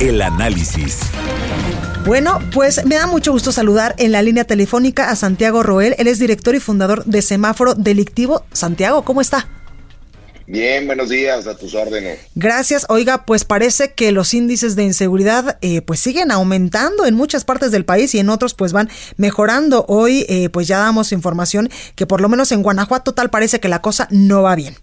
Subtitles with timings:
[0.00, 1.00] El análisis.
[2.06, 5.96] Bueno, pues me da mucho gusto saludar en la línea telefónica a Santiago Roel.
[5.98, 8.44] Él es director y fundador de Semáforo Delictivo.
[8.52, 9.48] Santiago, ¿cómo está?
[10.46, 12.20] Bien, buenos días, a tus órdenes.
[12.36, 12.86] Gracias.
[12.88, 17.72] Oiga, pues parece que los índices de inseguridad eh, pues siguen aumentando en muchas partes
[17.72, 19.84] del país y en otros pues van mejorando.
[19.88, 23.68] Hoy eh, pues ya damos información que por lo menos en Guanajuato tal parece que
[23.68, 24.76] la cosa no va bien.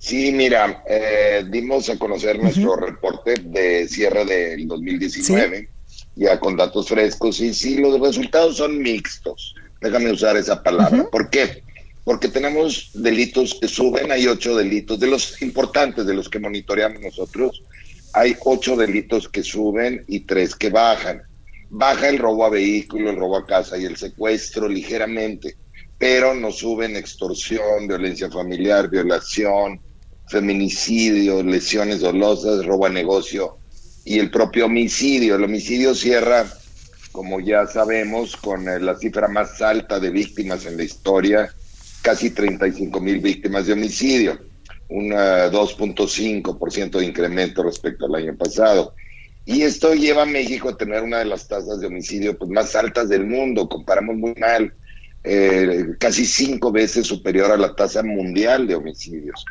[0.00, 5.68] Sí, mira, eh, dimos a conocer nuestro reporte de cierre del 2019,
[6.16, 9.54] ya con datos frescos, y sí, los resultados son mixtos.
[9.78, 11.06] Déjame usar esa palabra.
[11.12, 11.62] ¿Por qué?
[12.02, 17.02] Porque tenemos delitos que suben, hay ocho delitos, de los importantes, de los que monitoreamos
[17.02, 17.62] nosotros,
[18.14, 21.20] hay ocho delitos que suben y tres que bajan.
[21.68, 25.56] Baja el robo a vehículo, el robo a casa y el secuestro ligeramente,
[25.98, 29.78] pero no suben extorsión, violencia familiar, violación,
[30.30, 33.56] feminicidio, lesiones dolosas, robo a negocio
[34.04, 35.34] y el propio homicidio.
[35.34, 36.46] El homicidio cierra,
[37.10, 41.52] como ya sabemos, con eh, la cifra más alta de víctimas en la historia,
[42.00, 44.38] casi 35 mil víctimas de homicidio,
[44.88, 48.94] un 2.5% de incremento respecto al año pasado.
[49.44, 52.76] Y esto lleva a México a tener una de las tasas de homicidio pues, más
[52.76, 54.72] altas del mundo, comparamos muy mal,
[55.24, 59.44] eh, casi cinco veces superior a la tasa mundial de homicidios.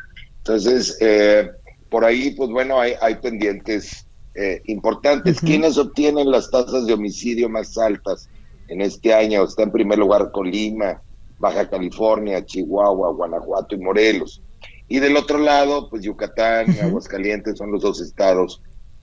[0.50, 1.48] Entonces, eh,
[1.88, 5.40] por ahí, pues bueno, hay, hay pendientes eh, importantes.
[5.40, 8.28] ¿Quiénes obtienen las tasas de homicidio más altas
[8.66, 9.44] en este año?
[9.44, 11.00] Está en primer lugar Colima,
[11.38, 14.42] Baja California, Chihuahua, Guanajuato y Morelos.
[14.88, 18.60] Y del otro lado, pues Yucatán, y Aguascalientes son los dos estados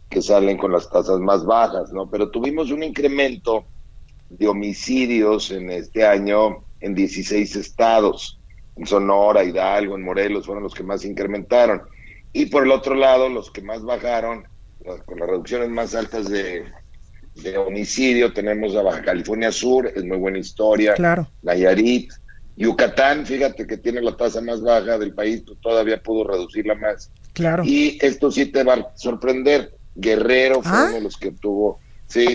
[0.09, 2.09] que salen con las tasas más bajas, ¿no?
[2.09, 3.63] Pero tuvimos un incremento
[4.29, 8.37] de homicidios en este año en 16 estados
[8.77, 11.81] en Sonora, Hidalgo, en Morelos, fueron los que más incrementaron.
[12.33, 14.47] Y por el otro lado, los que más bajaron,
[15.05, 16.65] con las reducciones más altas de,
[17.57, 21.27] homicidio, tenemos a Baja California Sur, es muy buena historia, claro.
[21.43, 22.11] Nayarit,
[22.55, 27.11] Yucatán, fíjate que tiene la tasa más baja del país, pues todavía pudo reducirla más.
[27.33, 27.63] Claro.
[27.63, 30.85] Y esto sí te va a sorprender, Guerrero fue Ah.
[30.85, 32.25] uno de los que tuvo, sí,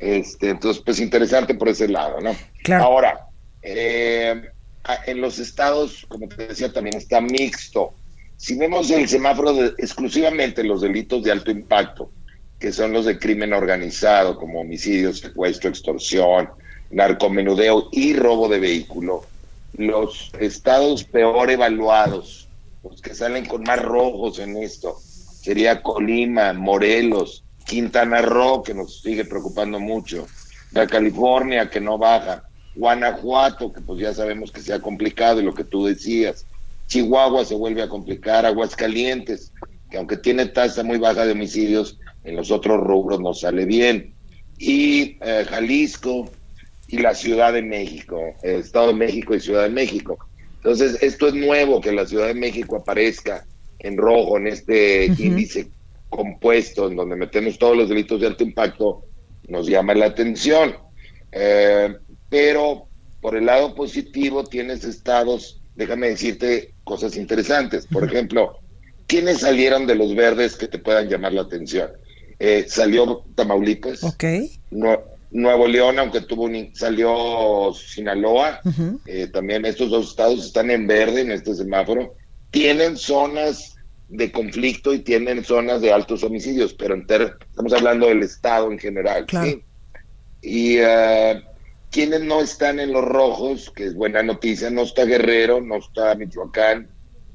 [0.00, 2.34] este, entonces pues interesante por ese lado, ¿no?
[2.64, 2.84] Claro.
[2.84, 3.26] Ahora,
[3.62, 4.50] eh,
[5.06, 7.94] en los estados, como te decía, también está mixto.
[8.36, 12.10] Si vemos el semáforo de exclusivamente los delitos de alto impacto,
[12.58, 16.50] que son los de crimen organizado, como homicidio, secuestro, extorsión,
[16.90, 19.24] narcomenudeo y robo de vehículo,
[19.76, 22.48] los estados peor evaluados,
[22.82, 29.00] los que salen con más rojos en esto, sería Colima, Morelos, Quintana Roo, que nos
[29.00, 30.26] sigue preocupando mucho,
[30.72, 32.44] la California, que no baja,
[32.76, 36.46] Guanajuato, que pues ya sabemos que se ha complicado y lo que tú decías,
[36.88, 39.52] Chihuahua se vuelve a complicar, Aguascalientes,
[39.90, 44.14] que aunque tiene tasa muy baja de homicidios, en los otros rubros no sale bien,
[44.58, 46.30] y eh, Jalisco
[46.88, 50.18] y la Ciudad de México, eh, Estado de México y Ciudad de México.
[50.56, 53.44] Entonces, esto es nuevo, que la Ciudad de México aparezca
[53.78, 55.68] en rojo en este índice
[56.08, 59.04] compuesto, en donde metemos todos los delitos de alto impacto,
[59.48, 60.76] nos llama la atención.
[61.32, 61.94] Eh,
[62.34, 62.88] pero
[63.20, 67.86] por el lado positivo tienes estados, déjame decirte cosas interesantes.
[67.86, 68.58] Por ejemplo,
[69.06, 71.92] ¿quiénes salieron de los verdes que te puedan llamar la atención?
[72.40, 74.24] Eh, salió Tamaulipas, Ok.
[74.72, 75.00] Nue-
[75.30, 78.60] Nuevo León, aunque tuvo un, salió Sinaloa,
[79.06, 82.14] eh, también estos dos estados están en verde en este semáforo,
[82.50, 83.76] tienen zonas
[84.08, 87.06] de conflicto y tienen zonas de altos homicidios, pero en
[87.48, 89.24] estamos hablando del estado en general.
[89.26, 89.46] Claro.
[89.50, 89.62] ¿sí?
[90.42, 91.42] Y eh,
[91.94, 96.12] quienes no están en los rojos, que es buena noticia, no está Guerrero, no está
[96.16, 96.88] Michoacán,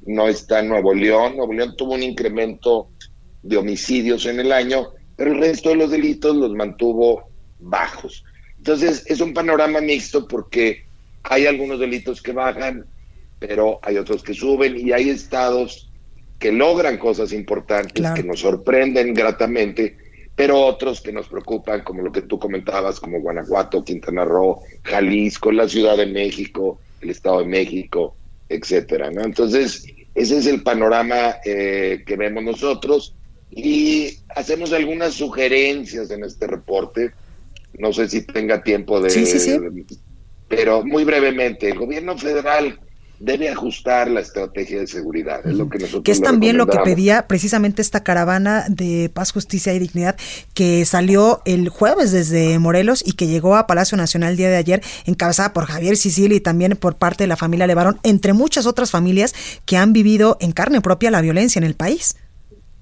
[0.04, 1.36] no está Nuevo León.
[1.38, 2.90] Nuevo León tuvo un incremento
[3.42, 8.22] de homicidios en el año, pero el resto de los delitos los mantuvo bajos.
[8.58, 10.84] Entonces, es un panorama mixto porque
[11.22, 12.84] hay algunos delitos que bajan,
[13.38, 15.90] pero hay otros que suben y hay estados
[16.38, 18.14] que logran cosas importantes, Claro.
[18.14, 19.96] que nos sorprenden gratamente,
[20.40, 25.52] pero otros que nos preocupan, como lo que tú comentabas, como Guanajuato, Quintana Roo, Jalisco,
[25.52, 28.16] la Ciudad de México, el Estado de México,
[28.48, 29.22] etcétera, ¿no?
[29.22, 29.84] Entonces,
[30.14, 33.14] Ese es el panorama eh, que vemos nosotros
[33.50, 37.12] y hacemos algunas sugerencias en este reporte.
[37.78, 39.10] No sé si tenga tiempo de...
[39.10, 39.58] Sí, sí, sí.
[40.48, 42.80] Pero muy brevemente, el gobierno federal
[43.20, 45.46] debe ajustar la estrategia de seguridad.
[45.46, 49.30] Es lo que nosotros Que es también lo que pedía precisamente esta caravana de paz,
[49.30, 50.16] justicia y dignidad
[50.54, 54.56] que salió el jueves desde Morelos y que llegó a Palacio Nacional el día de
[54.56, 58.64] ayer, encabezada por Javier Sicil y también por parte de la familia Levarón, entre muchas
[58.66, 59.34] otras familias
[59.66, 62.16] que han vivido en carne propia la violencia en el país.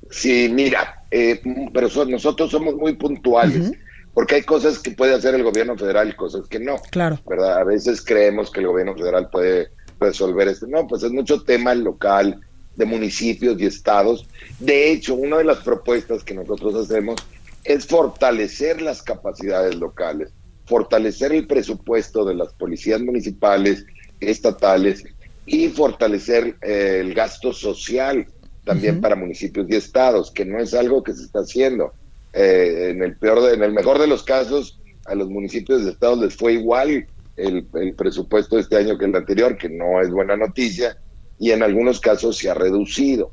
[0.08, 1.40] Sí, mira, eh,
[1.74, 3.72] pero so- nosotros somos muy puntuales,
[4.14, 6.76] porque hay cosas que puede hacer el gobierno federal y cosas que no.
[6.90, 7.18] Claro.
[7.28, 7.58] ¿Verdad?
[7.58, 10.66] A veces creemos que el gobierno federal puede resolver esto.
[10.66, 12.40] No, pues es mucho tema local,
[12.74, 14.28] de municipios y estados.
[14.58, 17.16] De hecho, una de las propuestas que nosotros hacemos
[17.64, 20.32] es fortalecer las capacidades locales,
[20.64, 23.84] fortalecer el presupuesto de las policías municipales,
[24.20, 25.04] estatales
[25.44, 28.26] y fortalecer eh, el gasto social
[28.64, 31.94] también para municipios y estados, que no es algo que se está haciendo.
[32.32, 35.88] Eh, en el peor, de- en el mejor de los casos, a los municipios y
[35.88, 40.00] estados les fue igual el, el presupuesto de este año que el anterior, que no
[40.00, 40.98] es buena noticia,
[41.38, 43.32] y en algunos casos se ha reducido.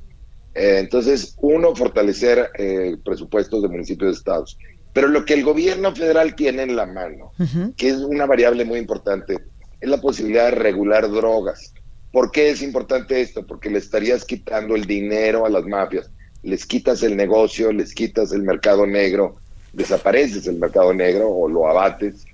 [0.54, 4.58] Eh, entonces, uno, fortalecer eh, presupuestos de municipios y estados.
[4.94, 7.34] Pero lo que el gobierno federal tiene en la mano,
[7.76, 9.36] que es una variable muy importante,
[9.82, 11.74] es la posibilidad de regular drogas.
[12.14, 13.46] ¿Por qué es importante esto?
[13.46, 16.10] Porque le estarías quitando el dinero a las mafias,
[16.44, 19.36] les quitas el negocio, les quitas el mercado negro,
[19.76, 22.26] desapareces el mercado negro o lo abates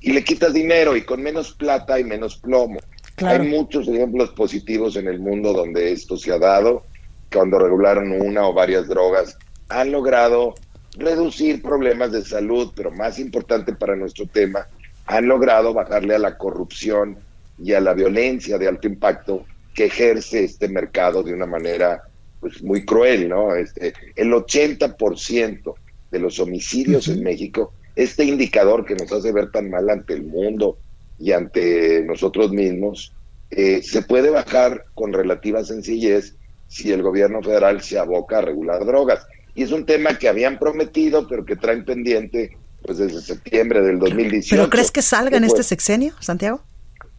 [0.00, 2.80] y le quitas dinero y con menos plata hay menos plomo.
[3.14, 3.42] Claro.
[3.42, 6.84] Hay muchos ejemplos positivos en el mundo donde esto se ha dado,
[7.32, 9.38] cuando regularon una o varias drogas,
[9.68, 10.54] han logrado
[10.98, 14.66] reducir problemas de salud, pero más importante para nuestro tema,
[15.06, 17.18] han logrado bajarle a la corrupción
[17.62, 19.44] y a la violencia de alto impacto
[19.74, 22.02] que ejerce este mercado de una manera
[22.40, 23.54] pues muy cruel, ¿no?
[23.54, 25.74] Este, el 80%
[26.16, 30.24] de los homicidios en México, este indicador que nos hace ver tan mal ante el
[30.24, 30.78] mundo
[31.18, 33.12] y ante nosotros mismos,
[33.50, 36.34] eh, se puede bajar con relativa sencillez
[36.68, 39.26] si el gobierno federal se aboca a regular drogas.
[39.54, 43.98] Y es un tema que habían prometido, pero que traen pendiente pues desde septiembre del
[43.98, 44.56] 2018.
[44.56, 46.60] ¿Pero crees que salga en este sexenio, Santiago?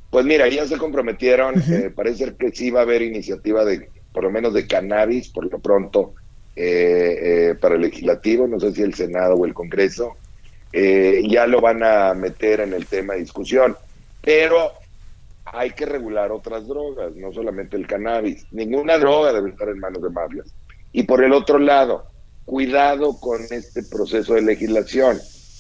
[0.10, 4.24] Pues mira, ya se comprometieron, eh, parece que sí va a haber iniciativa de, por
[4.24, 6.14] lo menos de cannabis, por lo pronto,
[6.60, 10.16] eh, eh, para el legislativo, no sé si el Senado o el Congreso,
[10.74, 13.78] eh, ya lo van a meter en el tema de discusión,
[14.24, 14.72] pero
[15.46, 20.02] hay que regular otras drogas, no solamente el cannabis, ninguna droga debe estar en manos
[20.02, 20.48] de mafias.
[20.92, 22.08] Y por el otro lado,
[22.46, 25.20] cuidado con este proceso de legislación.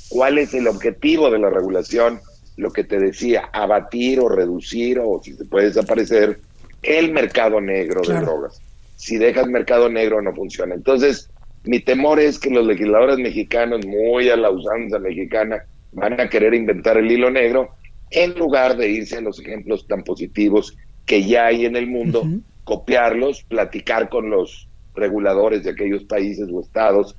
[0.09, 2.21] ¿Cuál es el objetivo de la regulación?
[2.55, 6.39] Lo que te decía, abatir o reducir o si se puede desaparecer
[6.81, 8.19] el mercado negro Claro.
[8.19, 8.61] de drogas.
[8.97, 10.75] Si dejas mercado negro no funciona.
[10.75, 11.29] Entonces,
[11.63, 16.53] mi temor es que los legisladores mexicanos, muy a la usanza mexicana, van a querer
[16.53, 17.75] inventar el hilo negro
[18.09, 22.23] en lugar de irse a los ejemplos tan positivos que ya hay en el mundo,
[22.63, 27.15] copiarlos, platicar con los reguladores de aquellos países o estados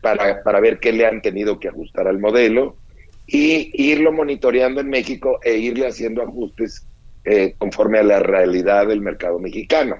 [0.00, 2.76] para, para ver qué le han tenido que ajustar al modelo
[3.26, 6.86] y irlo monitoreando en México e irle haciendo ajustes
[7.24, 9.96] eh, conforme a la realidad del mercado mexicano.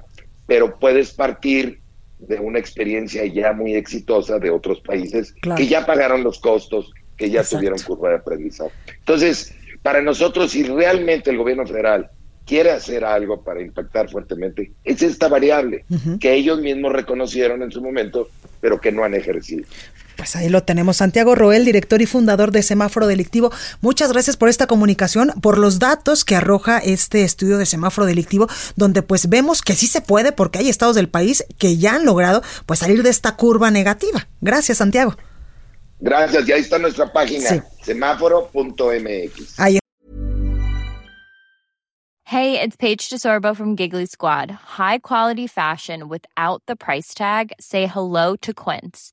[0.47, 1.81] Pero puedes partir
[2.19, 5.59] de una experiencia ya muy exitosa de otros países Claro.
[5.59, 7.59] que ya pagaron los costos, que ya Exacto.
[7.59, 8.73] tuvieron curva de aprendizaje.
[8.99, 12.11] Entonces, para nosotros, si realmente el gobierno federal
[12.47, 15.85] quiere hacer algo para impactar fuertemente, es esta variable
[16.21, 18.29] que ellos mismos reconocieron en su momento,
[18.61, 19.65] pero que no han ejercido.
[20.17, 20.97] Pues ahí lo tenemos.
[20.97, 23.53] Santiago Roel, director y fundador de Semáforo Delictivo.
[23.81, 28.49] Muchas gracias por esta comunicación, por los datos que arroja este estudio de Semáforo Delictivo,
[28.77, 32.05] donde pues vemos que sí se puede porque hay estados del país que ya han
[32.07, 34.27] logrado pues salir de esta curva negativa.
[34.41, 35.15] Gracias, Santiago.
[36.01, 37.61] Gracias, y ahí está nuestra página, Sí.
[37.83, 39.59] semáforo.mx.
[39.59, 39.79] Ahí
[42.29, 44.51] Hey, it's Paige DeSorbo from Giggly Squad.
[44.51, 47.53] High quality fashion without the price tag.
[47.61, 49.13] Say hello to Quince.